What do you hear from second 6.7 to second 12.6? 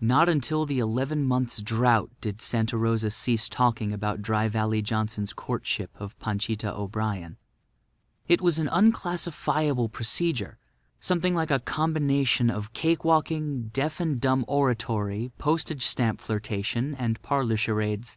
O'Brien. It was an unclassifiable procedure; something like a combination